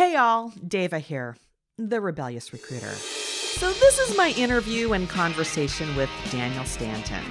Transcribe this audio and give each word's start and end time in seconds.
Hey, 0.00 0.14
y'all, 0.14 0.48
Dava 0.66 0.98
here, 0.98 1.36
the 1.76 2.00
rebellious 2.00 2.54
recruiter. 2.54 2.88
So, 2.88 3.70
this 3.70 3.98
is 3.98 4.16
my 4.16 4.30
interview 4.30 4.94
and 4.94 5.06
conversation 5.06 5.94
with 5.94 6.08
Daniel 6.30 6.64
Stanton. 6.64 7.22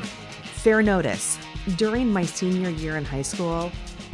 Fair 0.43 0.84
notice 0.84 1.39
during 1.78 2.14
my 2.14 2.24
senior 2.24 2.70
year 2.70 2.96
in 2.97 3.05
high 3.05 3.24
school, 3.24 3.71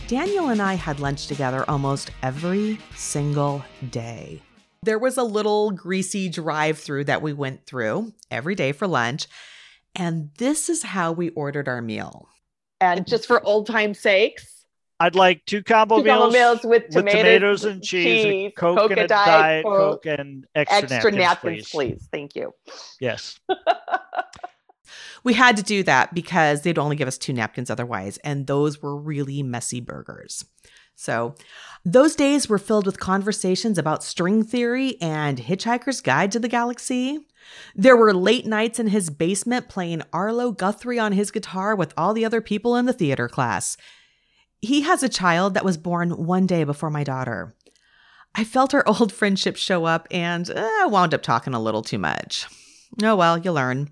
Daniel 0.07 0.47
and 0.51 0.61
I 0.61 0.75
had 0.75 1.01
lunch 1.01 1.27
together 1.27 1.69
almost 1.69 2.11
every 2.23 2.79
single 2.95 3.61
day. 3.89 4.41
There 4.83 4.99
was 4.99 5.17
a 5.17 5.23
little 5.23 5.71
greasy 5.71 6.29
drive 6.29 6.79
through 6.79 7.03
that 7.03 7.21
we 7.21 7.33
went 7.33 7.65
through 7.65 8.13
every 8.31 8.55
day 8.55 8.71
for 8.71 8.87
lunch, 8.87 9.27
and 9.95 10.29
this 10.37 10.69
is 10.69 10.81
how 10.81 11.11
we 11.11 11.27
ordered 11.31 11.67
our 11.67 11.81
meal. 11.81 12.29
And 12.79 13.05
just 13.05 13.27
for 13.27 13.45
old 13.45 13.67
time's 13.67 13.99
sakes, 13.99 14.54
I'd 15.05 15.15
like 15.15 15.45
two 15.45 15.61
combo, 15.61 15.97
two 15.97 16.05
meals, 16.05 16.17
combo 16.17 16.33
meals 16.33 16.63
with, 16.63 16.83
with 16.83 16.89
tomatoes, 16.89 17.21
tomatoes 17.21 17.65
and 17.65 17.83
cheese, 17.83 18.23
cheese 18.23 18.45
and 18.45 18.55
Coke 18.55 18.77
Coke 18.77 18.91
and 18.91 19.01
a 19.01 19.07
Diet 19.07 19.27
Diet 19.27 19.65
Coke, 19.65 20.03
Coke 20.03 20.19
and 20.19 20.47
extra, 20.55 20.77
extra 20.81 21.11
napkins, 21.11 21.17
napkins, 21.17 21.69
please. 21.69 21.91
please. 21.91 22.07
Thank 22.11 22.35
you. 22.35 22.53
Yes. 22.99 23.39
We 25.23 25.33
had 25.33 25.57
to 25.57 25.63
do 25.63 25.81
that 25.83 26.13
because 26.13 26.61
they'd 26.61 26.77
only 26.77 26.95
give 26.95 27.07
us 27.07 27.17
two 27.17 27.33
napkins 27.33 27.71
otherwise, 27.71 28.17
and 28.23 28.45
those 28.45 28.81
were 28.83 28.95
really 28.95 29.41
messy 29.41 29.81
burgers. 29.81 30.45
So, 30.93 31.33
those 31.83 32.15
days 32.15 32.47
were 32.47 32.59
filled 32.59 32.85
with 32.85 32.99
conversations 32.99 33.79
about 33.79 34.03
string 34.03 34.43
theory 34.43 35.01
and 35.01 35.39
Hitchhiker's 35.39 35.99
Guide 35.99 36.31
to 36.31 36.39
the 36.39 36.47
Galaxy. 36.47 37.25
There 37.75 37.97
were 37.97 38.13
late 38.13 38.45
nights 38.45 38.79
in 38.79 38.87
his 38.87 39.09
basement 39.09 39.67
playing 39.67 40.03
Arlo 40.13 40.51
Guthrie 40.51 40.99
on 40.99 41.11
his 41.11 41.31
guitar 41.31 41.75
with 41.75 41.93
all 41.97 42.13
the 42.13 42.23
other 42.23 42.39
people 42.39 42.75
in 42.75 42.85
the 42.85 42.93
theater 42.93 43.27
class. 43.27 43.77
He 44.65 44.81
has 44.81 45.03
a 45.03 45.09
child 45.09 45.53
that 45.53 45.63
was 45.63 45.77
born 45.77 46.09
one 46.09 46.47
day 46.47 46.63
before 46.63 46.89
my 46.89 47.03
daughter. 47.03 47.55
I 48.33 48.43
felt 48.43 48.73
our 48.73 48.83
old 48.87 49.13
friendship 49.13 49.57
show 49.57 49.85
up 49.85 50.07
and 50.09 50.49
uh, 50.49 50.87
wound 50.89 51.13
up 51.13 51.21
talking 51.21 51.53
a 51.53 51.61
little 51.61 51.83
too 51.83 51.99
much. 51.99 52.47
Oh 53.03 53.15
well, 53.15 53.37
you 53.37 53.51
learn. 53.51 53.91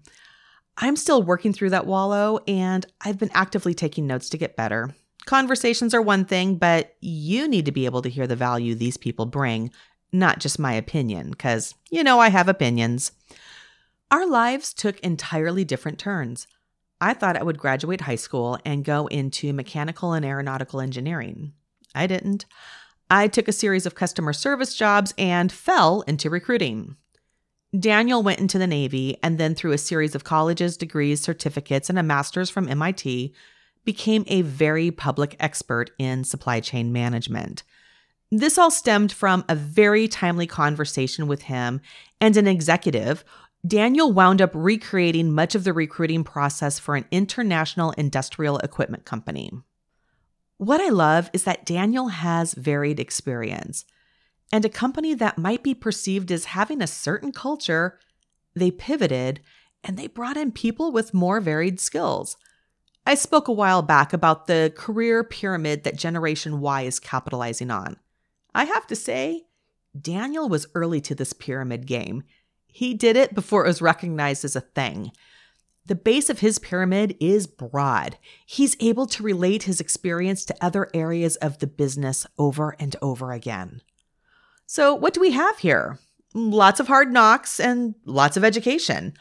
I'm 0.78 0.96
still 0.96 1.22
working 1.22 1.54
through 1.54 1.70
that 1.70 1.86
wallow 1.86 2.40
and 2.48 2.86
I've 3.02 3.20
been 3.20 3.30
actively 3.34 3.76
taking 3.76 4.08
notes 4.08 4.30
to 4.30 4.38
get 4.38 4.56
better. 4.56 4.96
Conversations 5.26 5.94
are 5.94 6.02
one 6.02 6.26
thing, 6.26 6.56
but 6.56 6.96
you 7.00 7.48
need 7.48 7.66
to 7.66 7.72
be 7.72 7.86
able 7.86 8.02
to 8.02 8.10
hear 8.10 8.26
the 8.26 8.36
value 8.36 8.74
these 8.74 8.98
people 8.98 9.28
bring, 9.28 9.72
not 10.12 10.40
just 10.40 10.58
my 10.58 10.74
opinion, 10.74 11.30
because 11.30 11.76
you 11.92 12.04
know 12.04 12.20
I 12.20 12.30
have 12.30 12.50
opinions. 12.50 13.12
Our 14.10 14.26
lives 14.26 14.74
took 14.74 15.00
entirely 15.02 15.64
different 15.64 16.00
turns. 16.00 16.48
I 17.04 17.14
thought 17.14 17.36
I 17.36 17.44
would 17.44 17.58
graduate 17.58 18.00
high 18.00 18.16
school 18.16 18.58
and 18.64 18.86
go 18.86 19.08
into 19.08 19.52
mechanical 19.52 20.14
and 20.14 20.24
aeronautical 20.24 20.80
engineering. 20.80 21.52
I 21.94 22.08
didn't. 22.08 22.46
I 23.10 23.28
took 23.28 23.50
a 23.50 23.52
series 23.52 23.86
of 23.86 23.94
customer 23.94 24.32
service 24.32 24.74
jobs 24.74 25.14
and 25.18 25.52
fell 25.52 26.04
into 26.04 26.30
recruiting. 26.30 26.96
Daniel 27.78 28.24
went 28.24 28.40
into 28.40 28.58
the 28.58 28.68
Navy 28.68 29.18
and 29.22 29.38
then, 29.38 29.54
through 29.54 29.74
a 29.74 29.78
series 29.78 30.16
of 30.16 30.24
colleges, 30.24 30.78
degrees, 30.78 31.20
certificates, 31.20 31.90
and 31.90 32.00
a 32.00 32.04
master's 32.04 32.50
from 32.50 32.70
MIT, 32.70 33.34
became 33.84 34.24
a 34.28 34.42
very 34.42 34.90
public 34.90 35.36
expert 35.42 35.92
in 36.00 36.24
supply 36.24 36.62
chain 36.62 36.94
management. 36.94 37.64
This 38.32 38.58
all 38.58 38.72
stemmed 38.72 39.12
from 39.12 39.44
a 39.50 39.56
very 39.56 40.08
timely 40.08 40.48
conversation 40.48 41.28
with 41.28 41.44
him 41.44 41.82
and 42.22 42.38
an 42.38 42.48
executive. 42.48 43.26
Daniel 43.66 44.12
wound 44.12 44.42
up 44.42 44.52
recreating 44.54 45.32
much 45.32 45.56
of 45.56 45.64
the 45.64 45.72
recruiting 45.72 46.24
process 46.24 46.80
for 46.80 46.96
an 46.96 47.06
international 47.12 47.92
industrial 47.92 48.58
equipment 48.60 49.06
company. 49.06 49.52
What 50.58 50.82
I 50.82 50.90
love 50.90 51.30
is 51.32 51.46
that 51.46 51.66
Daniel 51.66 52.10
has 52.10 52.54
varied 52.54 53.00
experience 53.00 53.86
and 54.54 54.66
a 54.66 54.70
company 54.70 55.16
that 55.16 55.40
might 55.40 55.64
be 55.64 55.74
perceived 55.74 56.32
as 56.32 56.46
having 56.46 56.80
a 56.80 56.86
certain 56.88 57.32
culture, 57.32 57.98
they 58.54 58.70
pivoted 58.70 59.40
and 59.84 59.98
they 59.98 60.06
brought 60.06 60.38
in 60.38 60.52
people 60.52 60.92
with 60.92 61.14
more 61.14 61.40
varied 61.40 61.80
skills. 61.80 62.38
I 63.06 63.16
spoke 63.16 63.48
a 63.48 63.52
while 63.52 63.82
back 63.82 64.14
about 64.14 64.46
the 64.46 64.72
career 64.78 65.24
pyramid 65.24 65.84
that 65.84 65.98
Generation 65.98 66.60
Y 66.60 66.84
is 66.84 67.00
capitalizing 67.00 67.72
on. 67.72 67.98
I 68.54 68.66
have 68.66 68.86
to 68.88 68.96
say, 68.96 69.46
Daniel 70.00 70.48
was 70.48 70.68
early 70.76 71.02
to 71.02 71.16
this 71.16 71.34
pyramid 71.34 71.88
game. 71.88 72.24
He 72.74 72.96
did 72.96 73.16
it 73.16 73.36
before 73.36 73.64
it 73.64 73.68
was 73.68 73.84
recognized 73.84 74.44
as 74.44 74.56
a 74.56 74.62
thing. 74.62 75.12
The 75.86 75.94
base 75.94 76.28
of 76.28 76.40
his 76.40 76.58
pyramid 76.58 77.16
is 77.20 77.46
broad. 77.46 78.18
He's 78.48 78.76
able 78.80 79.06
to 79.08 79.22
relate 79.22 79.64
his 79.64 79.80
experience 79.80 80.44
to 80.46 80.56
other 80.60 80.90
areas 80.92 81.36
of 81.36 81.60
the 81.60 81.68
business 81.68 82.26
over 82.40 82.76
and 82.80 82.96
over 83.00 83.32
again. 83.32 83.82
So, 84.66 84.96
what 84.96 85.14
do 85.14 85.22
we 85.22 85.32
have 85.32 85.60
here? 85.60 86.00
Lots 86.34 86.80
of 86.80 86.88
hard 86.88 87.14
knocks 87.14 87.60
and 87.60 87.94
lots 88.06 88.38
of 88.38 88.44
education. 88.44 89.14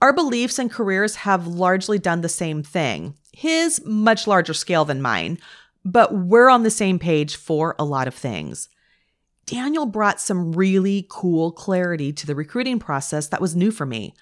Our 0.00 0.14
beliefs 0.14 0.58
and 0.58 0.70
careers 0.70 1.16
have 1.16 1.46
largely 1.46 1.98
done 1.98 2.22
the 2.22 2.28
same 2.30 2.62
thing, 2.62 3.16
his 3.34 3.84
much 3.84 4.26
larger 4.26 4.54
scale 4.54 4.86
than 4.86 5.02
mine, 5.02 5.38
but 5.84 6.14
we're 6.14 6.48
on 6.48 6.62
the 6.62 6.70
same 6.70 6.98
page 6.98 7.36
for 7.36 7.74
a 7.78 7.84
lot 7.84 8.08
of 8.08 8.14
things. 8.14 8.70
Daniel 9.46 9.86
brought 9.86 10.20
some 10.20 10.52
really 10.52 11.06
cool 11.10 11.52
clarity 11.52 12.12
to 12.12 12.26
the 12.26 12.34
recruiting 12.34 12.78
process 12.78 13.28
that 13.28 13.40
was 13.40 13.54
new 13.54 13.70
for 13.70 13.84
me. 13.84 14.14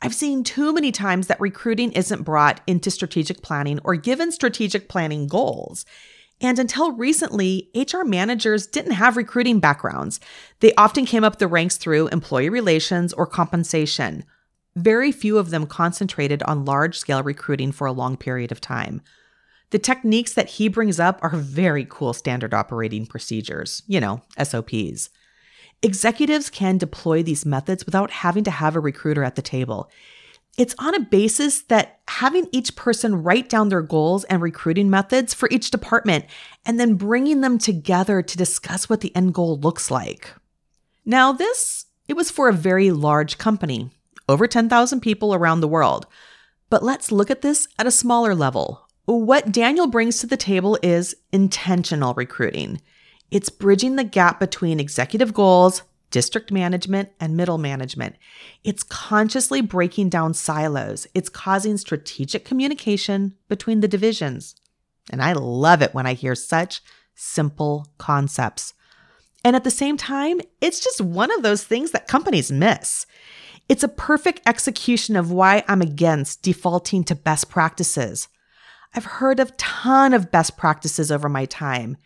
I've 0.00 0.14
seen 0.14 0.44
too 0.44 0.72
many 0.72 0.92
times 0.92 1.26
that 1.26 1.40
recruiting 1.40 1.90
isn't 1.92 2.22
brought 2.22 2.60
into 2.66 2.90
strategic 2.90 3.42
planning 3.42 3.80
or 3.82 3.96
given 3.96 4.30
strategic 4.30 4.88
planning 4.88 5.26
goals. 5.26 5.84
And 6.40 6.60
until 6.60 6.92
recently, 6.92 7.68
HR 7.74 8.04
managers 8.04 8.68
didn't 8.68 8.92
have 8.92 9.16
recruiting 9.16 9.58
backgrounds. 9.58 10.20
They 10.60 10.72
often 10.74 11.04
came 11.04 11.24
up 11.24 11.38
the 11.38 11.48
ranks 11.48 11.76
through 11.76 12.08
employee 12.08 12.48
relations 12.48 13.12
or 13.12 13.26
compensation. 13.26 14.24
Very 14.76 15.10
few 15.10 15.38
of 15.38 15.50
them 15.50 15.66
concentrated 15.66 16.44
on 16.44 16.64
large 16.64 16.96
scale 16.96 17.24
recruiting 17.24 17.72
for 17.72 17.88
a 17.88 17.92
long 17.92 18.16
period 18.16 18.52
of 18.52 18.60
time. 18.60 19.02
The 19.70 19.78
techniques 19.78 20.32
that 20.34 20.48
he 20.48 20.68
brings 20.68 20.98
up 20.98 21.18
are 21.22 21.30
very 21.30 21.86
cool 21.88 22.12
standard 22.12 22.54
operating 22.54 23.06
procedures, 23.06 23.82
you 23.86 24.00
know, 24.00 24.22
SOPs. 24.42 25.10
Executives 25.82 26.50
can 26.50 26.78
deploy 26.78 27.22
these 27.22 27.46
methods 27.46 27.84
without 27.84 28.10
having 28.10 28.44
to 28.44 28.50
have 28.50 28.74
a 28.74 28.80
recruiter 28.80 29.22
at 29.22 29.36
the 29.36 29.42
table. 29.42 29.90
It's 30.56 30.74
on 30.78 30.94
a 30.94 31.00
basis 31.00 31.62
that 31.62 32.00
having 32.08 32.48
each 32.50 32.74
person 32.74 33.22
write 33.22 33.48
down 33.48 33.68
their 33.68 33.82
goals 33.82 34.24
and 34.24 34.42
recruiting 34.42 34.90
methods 34.90 35.32
for 35.32 35.48
each 35.52 35.70
department 35.70 36.24
and 36.66 36.80
then 36.80 36.94
bringing 36.94 37.42
them 37.42 37.58
together 37.58 38.22
to 38.22 38.36
discuss 38.36 38.88
what 38.88 39.00
the 39.00 39.14
end 39.14 39.34
goal 39.34 39.60
looks 39.60 39.88
like. 39.88 40.32
Now, 41.04 41.30
this, 41.30 41.86
it 42.08 42.16
was 42.16 42.30
for 42.30 42.48
a 42.48 42.52
very 42.52 42.90
large 42.90 43.38
company, 43.38 43.90
over 44.28 44.48
10,000 44.48 45.00
people 45.00 45.32
around 45.32 45.60
the 45.60 45.68
world. 45.68 46.06
But 46.70 46.82
let's 46.82 47.12
look 47.12 47.30
at 47.30 47.42
this 47.42 47.68
at 47.78 47.86
a 47.86 47.92
smaller 47.92 48.34
level. 48.34 48.87
What 49.10 49.52
Daniel 49.52 49.86
brings 49.86 50.18
to 50.18 50.26
the 50.26 50.36
table 50.36 50.78
is 50.82 51.16
intentional 51.32 52.12
recruiting. 52.12 52.82
It's 53.30 53.48
bridging 53.48 53.96
the 53.96 54.04
gap 54.04 54.38
between 54.38 54.78
executive 54.78 55.32
goals, 55.32 55.80
district 56.10 56.52
management, 56.52 57.08
and 57.18 57.34
middle 57.34 57.56
management. 57.56 58.16
It's 58.64 58.82
consciously 58.82 59.62
breaking 59.62 60.10
down 60.10 60.34
silos. 60.34 61.06
It's 61.14 61.30
causing 61.30 61.78
strategic 61.78 62.44
communication 62.44 63.34
between 63.48 63.80
the 63.80 63.88
divisions. 63.88 64.56
And 65.08 65.22
I 65.22 65.32
love 65.32 65.80
it 65.80 65.94
when 65.94 66.06
I 66.06 66.12
hear 66.12 66.34
such 66.34 66.82
simple 67.14 67.86
concepts. 67.96 68.74
And 69.42 69.56
at 69.56 69.64
the 69.64 69.70
same 69.70 69.96
time, 69.96 70.42
it's 70.60 70.80
just 70.80 71.00
one 71.00 71.30
of 71.30 71.42
those 71.42 71.64
things 71.64 71.92
that 71.92 72.08
companies 72.08 72.52
miss. 72.52 73.06
It's 73.70 73.82
a 73.82 73.88
perfect 73.88 74.42
execution 74.44 75.16
of 75.16 75.32
why 75.32 75.64
I'm 75.66 75.80
against 75.80 76.42
defaulting 76.42 77.04
to 77.04 77.14
best 77.14 77.48
practices. 77.48 78.28
I've 78.94 79.04
heard 79.04 79.40
of 79.40 79.50
a 79.50 79.52
ton 79.52 80.14
of 80.14 80.30
best 80.30 80.56
practices 80.56 81.12
over 81.12 81.28
my 81.28 81.44
time. 81.44 81.96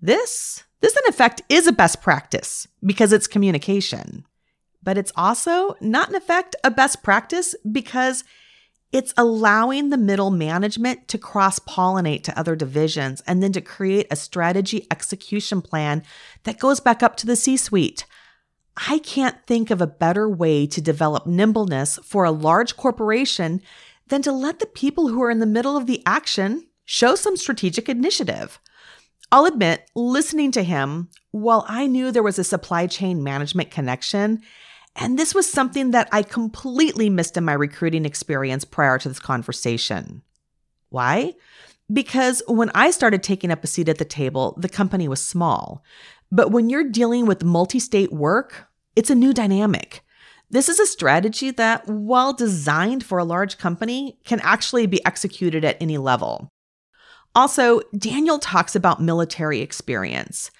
This, 0.00 0.64
this 0.80 0.96
in 0.96 1.02
effect 1.08 1.42
is 1.48 1.66
a 1.66 1.72
best 1.72 2.00
practice 2.00 2.66
because 2.84 3.12
it's 3.12 3.26
communication. 3.26 4.24
But 4.82 4.96
it's 4.96 5.12
also 5.14 5.74
not 5.80 6.08
in 6.08 6.14
effect 6.14 6.56
a 6.64 6.70
best 6.70 7.02
practice 7.02 7.54
because 7.70 8.24
it's 8.92 9.14
allowing 9.16 9.90
the 9.90 9.98
middle 9.98 10.30
management 10.30 11.06
to 11.08 11.18
cross 11.18 11.58
pollinate 11.60 12.24
to 12.24 12.38
other 12.38 12.56
divisions 12.56 13.22
and 13.26 13.42
then 13.42 13.52
to 13.52 13.60
create 13.60 14.06
a 14.10 14.16
strategy 14.16 14.86
execution 14.90 15.62
plan 15.62 16.02
that 16.42 16.58
goes 16.58 16.80
back 16.80 17.02
up 17.02 17.16
to 17.16 17.26
the 17.26 17.36
C 17.36 17.56
suite. 17.56 18.04
I 18.88 18.98
can't 18.98 19.36
think 19.46 19.70
of 19.70 19.80
a 19.80 19.86
better 19.86 20.28
way 20.28 20.66
to 20.68 20.80
develop 20.80 21.26
nimbleness 21.26 21.98
for 22.02 22.24
a 22.24 22.30
large 22.30 22.76
corporation 22.76 23.60
than 24.10 24.22
to 24.22 24.32
let 24.32 24.58
the 24.58 24.66
people 24.66 25.08
who 25.08 25.22
are 25.22 25.30
in 25.30 25.38
the 25.38 25.46
middle 25.46 25.76
of 25.76 25.86
the 25.86 26.02
action 26.04 26.66
show 26.84 27.14
some 27.14 27.36
strategic 27.36 27.88
initiative. 27.88 28.60
I'll 29.32 29.46
admit, 29.46 29.88
listening 29.94 30.50
to 30.52 30.62
him, 30.62 31.08
while 31.30 31.64
I 31.68 31.86
knew 31.86 32.10
there 32.10 32.22
was 32.22 32.38
a 32.38 32.44
supply 32.44 32.86
chain 32.86 33.22
management 33.22 33.70
connection, 33.70 34.42
and 34.96 35.18
this 35.18 35.34
was 35.34 35.50
something 35.50 35.92
that 35.92 36.08
I 36.10 36.22
completely 36.22 37.08
missed 37.08 37.36
in 37.36 37.44
my 37.44 37.52
recruiting 37.52 38.04
experience 38.04 38.64
prior 38.64 38.98
to 38.98 39.08
this 39.08 39.20
conversation. 39.20 40.22
Why? 40.88 41.34
Because 41.92 42.42
when 42.48 42.70
I 42.74 42.90
started 42.90 43.22
taking 43.22 43.52
up 43.52 43.62
a 43.62 43.68
seat 43.68 43.88
at 43.88 43.98
the 43.98 44.04
table, 44.04 44.56
the 44.58 44.68
company 44.68 45.06
was 45.06 45.24
small. 45.24 45.84
But 46.32 46.50
when 46.50 46.68
you're 46.68 46.84
dealing 46.84 47.26
with 47.26 47.44
multi 47.44 47.78
state 47.78 48.12
work, 48.12 48.66
it's 48.96 49.10
a 49.10 49.14
new 49.14 49.32
dynamic. 49.32 50.02
This 50.50 50.68
is 50.68 50.80
a 50.80 50.86
strategy 50.86 51.52
that, 51.52 51.86
while 51.86 52.32
designed 52.32 53.04
for 53.04 53.18
a 53.18 53.24
large 53.24 53.56
company, 53.56 54.18
can 54.24 54.40
actually 54.40 54.86
be 54.86 55.04
executed 55.06 55.64
at 55.64 55.80
any 55.80 55.96
level. 55.96 56.48
Also, 57.36 57.80
Daniel 57.96 58.40
talks 58.40 58.74
about 58.74 59.00
military 59.00 59.60
experience. 59.60 60.50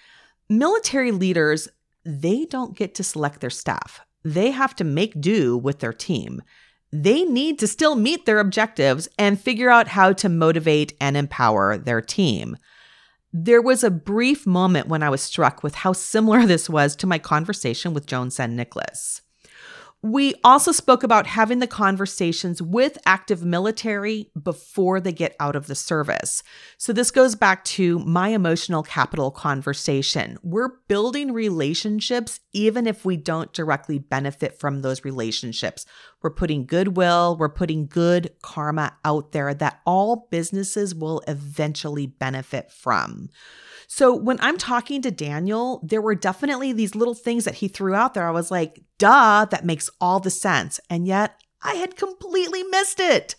Military 0.49 1.11
leaders, 1.11 1.69
they 2.05 2.45
don't 2.45 2.77
get 2.77 2.95
to 2.95 3.03
select 3.03 3.41
their 3.41 3.51
staff. 3.51 4.01
They 4.25 4.53
have 4.53 4.77
to 4.77 4.85
make 4.85 5.21
do 5.21 5.59
with 5.59 5.81
their 5.81 5.93
team. 5.93 6.41
They 6.93 7.25
need 7.25 7.59
to 7.59 7.67
still 7.67 7.97
meet 7.97 8.27
their 8.27 8.39
objectives 8.39 9.09
and 9.19 9.41
figure 9.41 9.71
out 9.71 9.89
how 9.89 10.13
to 10.13 10.29
motivate 10.29 10.93
and 11.01 11.17
empower 11.17 11.77
their 11.77 12.01
team. 12.01 12.57
There 13.33 13.63
was 13.63 13.85
a 13.85 13.91
brief 13.91 14.47
moment 14.47 14.89
when 14.89 15.03
I 15.03 15.11
was 15.11 15.21
struck 15.21 15.63
with 15.63 15.77
how 15.77 15.93
similar 15.93 16.47
this 16.47 16.71
was 16.71 16.95
to 16.97 17.09
my 17.09 17.19
conversation 17.19 17.93
with 17.93 18.07
Joan 18.07 18.31
Sen 18.31 18.55
Nicholas. 18.55 19.23
We 20.03 20.35
also 20.43 20.73
spoke 20.73 21.03
about 21.03 21.27
having 21.27 21.59
the 21.59 21.67
conversations 21.67 22.63
with 22.63 22.97
active 23.05 23.45
military 23.45 24.31
before 24.43 24.99
they 24.99 25.13
get 25.13 25.37
out 25.39 25.55
of 25.55 25.67
the 25.67 25.75
service. 25.75 26.43
So, 26.79 26.95
this 26.95 27.11
goes 27.11 27.35
back 27.35 27.65
to 27.65 27.99
my 27.99 28.29
emotional 28.29 28.83
capital 28.83 29.31
conversation. 29.31 30.39
We're 30.43 30.71
building 30.89 31.33
relationships 31.33 32.41
even 32.55 32.87
if 32.87 33.05
we 33.05 33.19
don't 33.19 33.53
directly 33.53 33.99
benefit 33.99 34.59
from 34.59 34.81
those 34.81 35.05
relationships. 35.05 35.85
We're 36.23 36.31
putting 36.31 36.67
goodwill, 36.67 37.37
we're 37.39 37.49
putting 37.49 37.87
good 37.87 38.31
karma 38.43 38.97
out 39.05 39.33
there 39.33 39.55
that 39.55 39.81
all 39.87 40.29
businesses 40.31 40.95
will 40.95 41.23
eventually 41.27 42.07
benefit 42.07 42.71
from. 42.71 43.31
So 43.87 44.15
when 44.15 44.39
I'm 44.41 44.59
talking 44.59 45.03
to 45.03 45.11
Daniel, 45.11 45.81
there 45.83 46.03
were 46.03 46.15
definitely 46.15 46.73
these 46.73 46.95
little 46.95 47.15
things 47.15 47.45
that 47.45 47.57
he 47.57 47.69
threw 47.69 47.95
out 47.95 48.15
there. 48.15 48.29
I 48.29 48.33
was 48.33 48.51
like, 48.51 48.83
duh, 48.99 49.47
that 49.47 49.65
makes 49.65 49.91
all 50.01 50.21
the 50.21 50.31
sense. 50.31 50.79
And 50.89 51.07
yet 51.07 51.41
I 51.63 51.75
had 51.75 51.97
completely 51.97 52.63
missed 52.63 53.01
it. 53.01 53.35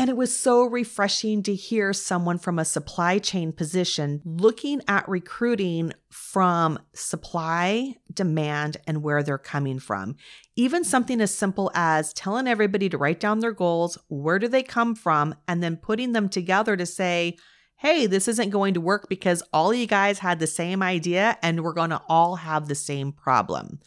And 0.00 0.08
it 0.08 0.16
was 0.16 0.34
so 0.34 0.62
refreshing 0.62 1.42
to 1.42 1.54
hear 1.56 1.92
someone 1.92 2.38
from 2.38 2.60
a 2.60 2.64
supply 2.64 3.18
chain 3.18 3.52
position 3.52 4.22
looking 4.24 4.80
at 4.86 5.08
recruiting 5.08 5.92
from 6.08 6.78
supply, 6.94 7.96
demand, 8.14 8.76
and 8.86 9.02
where 9.02 9.24
they're 9.24 9.38
coming 9.38 9.80
from. 9.80 10.14
Even 10.54 10.84
something 10.84 11.20
as 11.20 11.34
simple 11.34 11.72
as 11.74 12.12
telling 12.12 12.46
everybody 12.46 12.88
to 12.88 12.96
write 12.96 13.18
down 13.18 13.40
their 13.40 13.52
goals, 13.52 13.98
where 14.06 14.38
do 14.38 14.46
they 14.46 14.62
come 14.62 14.94
from, 14.94 15.34
and 15.48 15.64
then 15.64 15.76
putting 15.76 16.12
them 16.12 16.28
together 16.28 16.76
to 16.76 16.86
say, 16.86 17.36
hey, 17.78 18.06
this 18.06 18.28
isn't 18.28 18.50
going 18.50 18.74
to 18.74 18.80
work 18.80 19.08
because 19.08 19.42
all 19.52 19.74
you 19.74 19.86
guys 19.86 20.20
had 20.20 20.38
the 20.38 20.46
same 20.46 20.80
idea 20.80 21.36
and 21.42 21.62
we're 21.62 21.72
going 21.72 21.90
to 21.90 22.02
all 22.08 22.36
have 22.36 22.68
the 22.68 22.74
same 22.76 23.10
problem. 23.10 23.80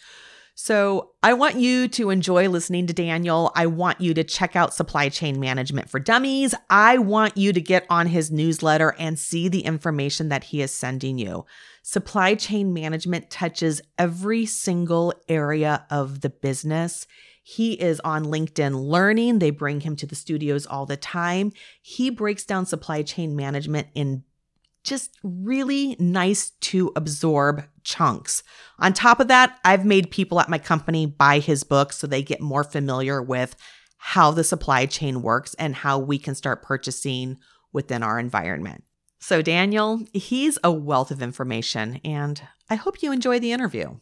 So, 0.63 1.13
I 1.23 1.33
want 1.33 1.55
you 1.55 1.87
to 1.87 2.11
enjoy 2.11 2.47
listening 2.47 2.85
to 2.85 2.93
Daniel. 2.93 3.51
I 3.55 3.65
want 3.65 3.99
you 3.99 4.13
to 4.13 4.23
check 4.23 4.55
out 4.55 4.75
Supply 4.75 5.09
Chain 5.09 5.39
Management 5.39 5.89
for 5.89 5.99
Dummies. 5.99 6.53
I 6.69 6.99
want 6.99 7.35
you 7.35 7.51
to 7.51 7.59
get 7.59 7.87
on 7.89 8.05
his 8.05 8.29
newsletter 8.29 8.93
and 8.99 9.17
see 9.17 9.47
the 9.47 9.61
information 9.61 10.29
that 10.29 10.43
he 10.43 10.61
is 10.61 10.71
sending 10.71 11.17
you. 11.17 11.47
Supply 11.81 12.35
chain 12.35 12.73
management 12.73 13.31
touches 13.31 13.81
every 13.97 14.45
single 14.45 15.15
area 15.27 15.87
of 15.89 16.21
the 16.21 16.29
business. 16.29 17.07
He 17.41 17.73
is 17.73 17.99
on 18.01 18.25
LinkedIn 18.25 18.87
Learning. 18.87 19.39
They 19.39 19.49
bring 19.49 19.79
him 19.79 19.95
to 19.95 20.05
the 20.05 20.13
studios 20.13 20.67
all 20.67 20.85
the 20.85 20.95
time. 20.95 21.53
He 21.81 22.11
breaks 22.11 22.45
down 22.45 22.67
supply 22.67 23.01
chain 23.01 23.35
management 23.35 23.87
in 23.95 24.25
just 24.83 25.17
really 25.23 25.95
nice 25.99 26.51
to 26.61 26.91
absorb 26.95 27.63
chunks. 27.83 28.43
On 28.79 28.93
top 28.93 29.19
of 29.19 29.27
that, 29.27 29.59
I've 29.63 29.85
made 29.85 30.11
people 30.11 30.39
at 30.39 30.49
my 30.49 30.57
company 30.57 31.05
buy 31.05 31.39
his 31.39 31.63
book 31.63 31.93
so 31.93 32.07
they 32.07 32.21
get 32.21 32.41
more 32.41 32.63
familiar 32.63 33.21
with 33.21 33.55
how 33.97 34.31
the 34.31 34.43
supply 34.43 34.87
chain 34.87 35.21
works 35.21 35.53
and 35.55 35.75
how 35.75 35.99
we 35.99 36.17
can 36.17 36.33
start 36.33 36.63
purchasing 36.63 37.37
within 37.71 38.01
our 38.01 38.19
environment. 38.19 38.83
So, 39.19 39.43
Daniel, 39.43 40.03
he's 40.13 40.57
a 40.63 40.71
wealth 40.71 41.11
of 41.11 41.21
information, 41.21 42.01
and 42.03 42.41
I 42.71 42.75
hope 42.75 43.03
you 43.03 43.11
enjoy 43.11 43.39
the 43.39 43.51
interview. 43.51 43.97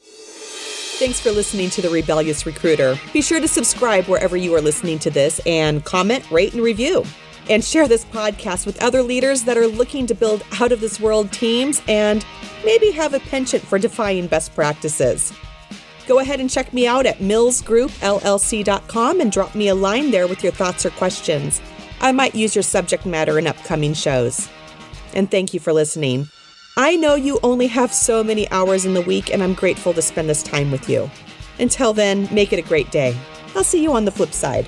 Thanks 0.00 1.20
for 1.20 1.30
listening 1.32 1.70
to 1.70 1.82
The 1.82 1.90
Rebellious 1.90 2.46
Recruiter. 2.46 2.98
Be 3.12 3.22
sure 3.22 3.40
to 3.40 3.48
subscribe 3.48 4.06
wherever 4.06 4.36
you 4.36 4.54
are 4.54 4.60
listening 4.60 4.98
to 5.00 5.10
this 5.10 5.40
and 5.46 5.84
comment, 5.84 6.28
rate, 6.30 6.54
and 6.54 6.62
review. 6.62 7.04
And 7.50 7.64
share 7.64 7.88
this 7.88 8.04
podcast 8.04 8.66
with 8.66 8.82
other 8.82 9.02
leaders 9.02 9.44
that 9.44 9.56
are 9.56 9.66
looking 9.66 10.06
to 10.06 10.14
build 10.14 10.44
out 10.60 10.72
of 10.72 10.80
this 10.80 11.00
world 11.00 11.32
teams 11.32 11.82
and 11.88 12.24
maybe 12.64 12.90
have 12.90 13.14
a 13.14 13.20
penchant 13.20 13.64
for 13.64 13.78
defying 13.78 14.26
best 14.26 14.54
practices. 14.54 15.32
Go 16.06 16.20
ahead 16.20 16.40
and 16.40 16.48
check 16.48 16.72
me 16.72 16.86
out 16.86 17.06
at 17.06 17.18
millsgroupllc.com 17.18 19.20
and 19.20 19.32
drop 19.32 19.54
me 19.54 19.68
a 19.68 19.74
line 19.74 20.10
there 20.10 20.26
with 20.26 20.42
your 20.42 20.52
thoughts 20.52 20.86
or 20.86 20.90
questions. 20.90 21.60
I 22.00 22.12
might 22.12 22.34
use 22.34 22.54
your 22.54 22.62
subject 22.62 23.04
matter 23.04 23.38
in 23.38 23.46
upcoming 23.46 23.92
shows. 23.92 24.48
And 25.14 25.30
thank 25.30 25.52
you 25.52 25.60
for 25.60 25.72
listening. 25.72 26.28
I 26.76 26.96
know 26.96 27.14
you 27.14 27.40
only 27.42 27.66
have 27.66 27.92
so 27.92 28.22
many 28.22 28.48
hours 28.50 28.84
in 28.84 28.94
the 28.94 29.02
week, 29.02 29.32
and 29.32 29.42
I'm 29.42 29.54
grateful 29.54 29.92
to 29.94 30.00
spend 30.00 30.30
this 30.30 30.42
time 30.42 30.70
with 30.70 30.88
you. 30.88 31.10
Until 31.58 31.92
then, 31.92 32.28
make 32.32 32.52
it 32.52 32.58
a 32.58 32.68
great 32.68 32.90
day. 32.90 33.16
I'll 33.56 33.64
see 33.64 33.82
you 33.82 33.92
on 33.92 34.04
the 34.04 34.12
flip 34.12 34.32
side. 34.32 34.66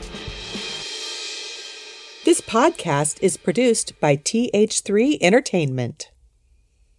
This 2.31 2.41
podcast 2.41 3.21
is 3.21 3.37
produced 3.37 3.99
by 3.99 4.15
TH3 4.15 5.19
Entertainment. 5.21 6.13